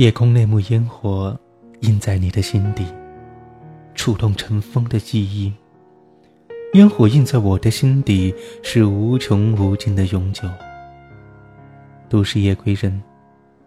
[0.00, 1.38] 夜空那幕烟火，
[1.80, 2.86] 印在你的心底，
[3.94, 5.52] 触动尘封的记忆。
[6.72, 10.48] 烟火印在我的心底，是无穷无尽的永久。
[12.08, 13.02] 都市夜归人，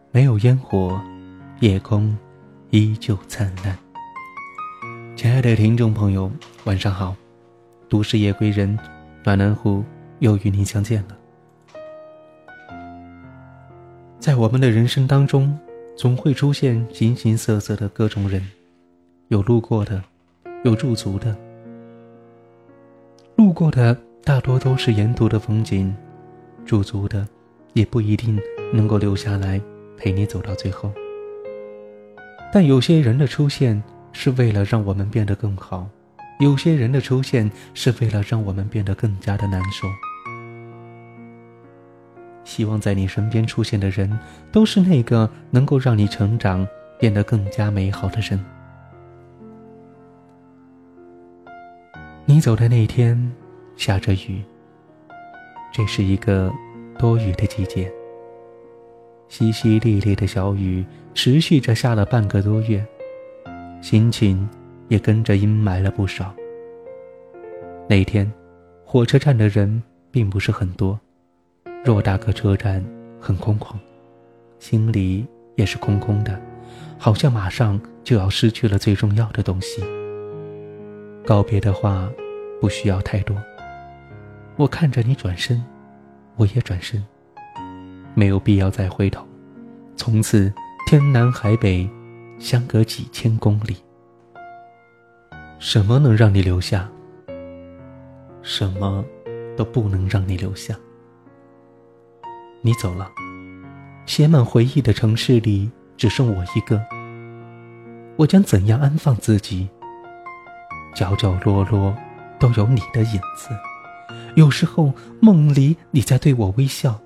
[0.10, 1.00] 没有烟火，
[1.60, 2.18] 夜空
[2.72, 3.78] 依旧灿烂。
[5.16, 6.32] 亲爱的听众朋友，
[6.64, 7.16] 晚上好，
[7.88, 8.76] 都市夜归人，
[9.24, 9.84] 暖暖湖
[10.18, 11.16] 又与您相见了。
[14.20, 15.56] 在我们的人生当中，
[15.96, 18.44] 总会出现形形色色的各种人，
[19.28, 20.04] 有路过的，
[20.64, 21.36] 有驻足的。
[23.36, 25.96] 路过的大多都是沿途的风景，
[26.66, 27.28] 驻足的
[27.74, 28.40] 也不一定
[28.74, 29.62] 能够留下来
[29.98, 30.92] 陪你走到最后。
[32.52, 35.88] 但有些人的出现是为了让我们变得更好，
[36.40, 39.88] 有些人的出现是为了让我们变得更加的难受。
[42.54, 44.08] 希望在你身边出现的人，
[44.52, 46.68] 都是那个能够让你成长、
[47.00, 48.40] 变得更加美好的人。
[52.26, 53.20] 你走的那天，
[53.76, 54.44] 下着雨。
[55.74, 56.54] 这是一个
[57.00, 57.92] 多雨的季节。
[59.28, 60.86] 淅淅沥沥的小雨
[61.16, 62.86] 持续着下了半个多月，
[63.82, 64.48] 心情
[64.90, 66.32] 也跟着阴霾了不少。
[67.90, 68.32] 那天，
[68.86, 71.00] 火车站的人并不是很多，
[71.84, 72.84] 偌大个车站
[73.20, 73.76] 很空旷，
[74.58, 76.40] 心里也是空空的，
[76.98, 79.84] 好像马上就要失去了最重要的东西。
[81.26, 82.10] 告别的话，
[82.62, 83.36] 不需要太多。
[84.56, 85.62] 我看着你转身，
[86.38, 87.04] 我也转身，
[88.14, 89.28] 没有必要再回头。
[89.98, 90.54] 从此
[90.88, 91.90] 天南海北，
[92.40, 93.76] 相隔几千公里。
[95.60, 96.90] 什么能让你留下？
[98.42, 99.04] 什么
[99.58, 100.74] 都不能让你留下。
[102.66, 103.12] 你走了，
[104.06, 106.82] 写满回忆的城市里只剩我一个。
[108.16, 109.68] 我将怎样安放自己？
[110.96, 111.94] 角角落落
[112.40, 113.50] 都有你的影子，
[114.36, 116.98] 有时候梦里你在对我微笑，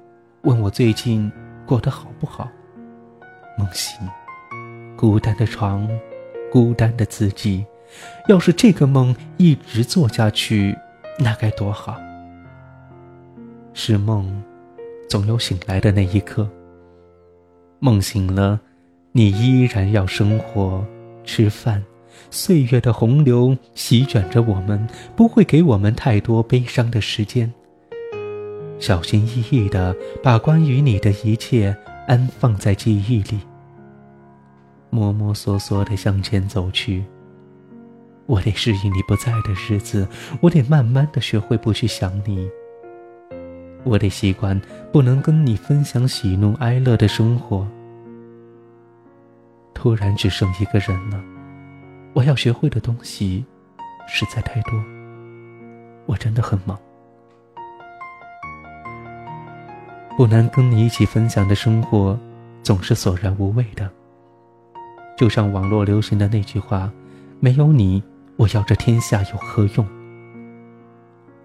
[0.43, 1.31] 问我最近
[1.65, 2.47] 过得好不好。
[3.57, 3.97] 梦醒，
[4.95, 5.89] 孤单的床，
[6.51, 7.65] 孤单的自己。
[8.27, 10.77] 要是这个梦一直做下去，
[11.17, 11.95] 那该多好。
[13.73, 14.43] 是梦，
[15.07, 16.49] 总有醒来的那一刻。
[17.79, 18.59] 梦醒了，
[19.11, 20.85] 你依然要生活，
[21.23, 21.83] 吃饭。
[22.31, 27.53] 岁月的洪流席卷着我们，不会给我们太多悲伤的时间。
[28.79, 31.75] 小心翼翼地把关于你的一切
[32.07, 33.39] 安放在记忆里。
[34.89, 37.03] 摸摸索索地向前走去。
[38.25, 40.07] 我得适应你不在的日子，
[40.41, 42.49] 我得慢慢地学会不去想你。
[43.87, 44.59] 我得习惯
[44.91, 47.67] 不能跟你分享喜怒哀乐的生活。
[49.73, 51.23] 突然只剩一个人了。
[52.13, 53.45] 我要学会的东西
[54.07, 54.71] 实在太多，
[56.07, 56.75] 我真的很忙，
[60.17, 62.19] 不能跟你一起分享的生活
[62.63, 63.87] 总是索然无味的。
[65.15, 66.91] 就像网络流行的那句话
[67.39, 68.01] ：“没有你，
[68.35, 69.85] 我要这天下有何用？”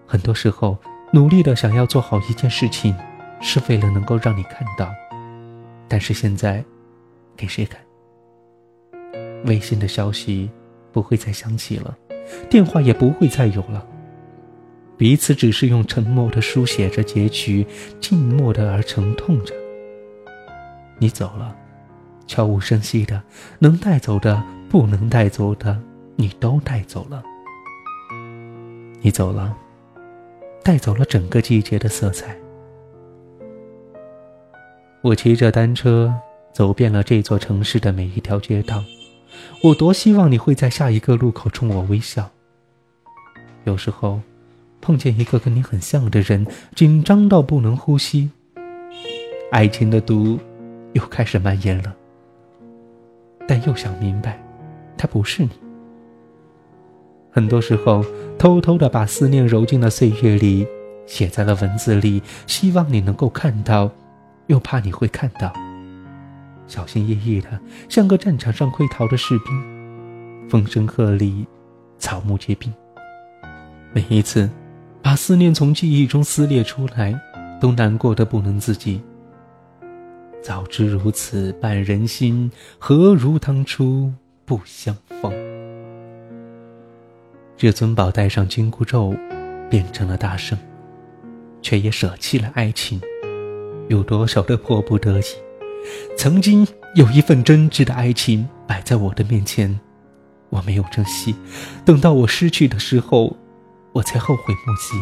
[0.07, 0.75] 很多时候，
[1.13, 2.93] 努力的想要做好一件事情，
[3.39, 4.91] 是为了能够让你看到，
[5.87, 6.65] 但是现在，
[7.37, 7.79] 给谁看？
[9.45, 10.49] 微信的消息。
[10.91, 11.97] 不会再想起了，
[12.51, 13.83] 电话也不会再有了。
[14.95, 17.65] 彼此只是用沉默的书写着结局，
[17.99, 19.55] 静默的而沉痛着。
[20.99, 21.55] 你走了，
[22.27, 23.23] 悄无声息的，
[23.57, 25.81] 能带走的，不能带走的，
[26.15, 27.23] 你都带走了。
[29.01, 29.57] 你走了，
[30.63, 32.35] 带走了整个季节的色彩。
[35.01, 36.13] 我骑着单车
[36.53, 38.81] 走遍了这座城市的每一条街道。
[39.61, 42.29] 我多希望你会在下一个路口冲我微笑。
[43.65, 44.21] 有时候，
[44.79, 48.29] 碰见一个跟你很像的人，紧张到不能呼吸。
[49.51, 50.39] 爱情的毒
[50.93, 51.93] 又开始蔓延了，
[53.47, 54.41] 但又想明白，
[54.97, 55.49] 他不是你。
[57.33, 58.05] 很多时候，
[58.37, 60.67] 偷偷的把思念揉进了岁月里，
[61.07, 63.89] 写在了文字里，希望你能够看到，
[64.45, 65.51] 又怕你会看到。
[66.67, 67.59] 小心翼翼的，
[67.89, 71.43] 像个战场上溃逃的士兵，风声鹤唳，
[71.97, 72.71] 草木皆兵。
[73.93, 74.47] 每一次，
[75.01, 77.19] 把思念从记忆中撕裂出来，
[77.59, 79.01] 都难过的不能自己。
[80.43, 84.13] 早知如此绊人心，何如当初
[84.45, 85.33] 不相逢？
[87.63, 89.15] 至尊宝戴上紧箍咒，
[89.69, 90.59] 变成了大圣，
[91.61, 92.99] 却也舍弃了爱情。
[93.87, 95.23] 有多少的迫不得已？
[96.17, 99.79] 曾经有一份真挚的爱情摆在我的面前，
[100.49, 101.33] 我没有珍惜，
[101.85, 103.37] 等到我失去的时候，
[103.93, 105.01] 我才后悔莫及。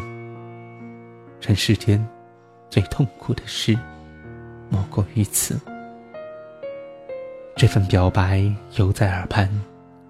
[1.41, 2.07] 人世间
[2.69, 3.75] 最痛苦的事，
[4.69, 5.59] 莫过于此。
[7.55, 8.43] 这份表白
[8.75, 9.49] 犹在耳畔，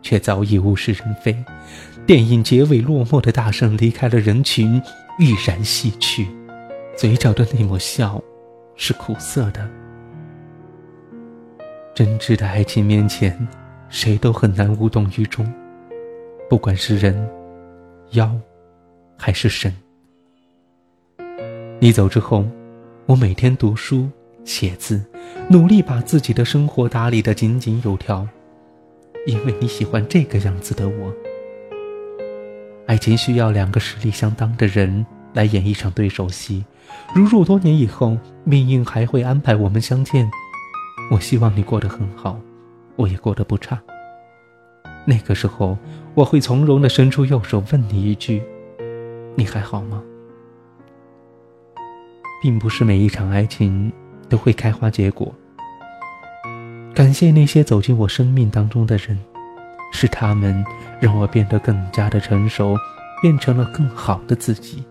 [0.01, 1.35] 却早已物是人非。
[2.05, 4.81] 电影结尾落寞的大圣离开了人群，
[5.19, 6.27] 毅然西去，
[6.97, 8.21] 嘴角的那抹笑，
[8.75, 9.69] 是苦涩的。
[11.93, 13.47] 真挚的爱情面前，
[13.89, 15.45] 谁都很难无动于衷。
[16.49, 17.29] 不管是人、
[18.11, 18.35] 妖，
[19.17, 19.73] 还是神。
[21.79, 22.45] 你走之后，
[23.05, 24.09] 我每天读书、
[24.43, 25.03] 写字，
[25.49, 28.27] 努力把自己的生活打理得井井有条，
[29.25, 31.13] 因为你喜欢这个样子的我。
[32.87, 36.65] 爱情需要两个实力相当的人来演一场对手戏。
[37.15, 40.29] 如若多年以后，命运还会安排我们相见。
[41.09, 42.39] 我希望你过得很好，
[42.95, 43.79] 我也过得不差。
[45.05, 45.77] 那个时候，
[46.13, 48.41] 我会从容的伸出右手问你一句
[49.35, 50.01] ：“你还好吗？”
[52.41, 53.91] 并不是每一场爱情
[54.27, 55.33] 都会开花结果。
[56.93, 59.17] 感谢那些走进我生命当中的人，
[59.93, 60.63] 是他们
[60.99, 62.75] 让我变得更加的成熟，
[63.21, 64.83] 变成了更好的自己。